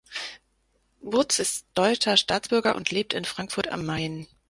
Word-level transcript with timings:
Buz 1.03 1.37
ist 1.37 1.67
deutscher 1.75 2.17
Staatsbürger 2.17 2.75
und 2.75 2.89
lebt 2.89 3.13
in 3.13 3.23
Frankfurt 3.23 3.67
am 3.67 3.85
Main. 3.85 4.25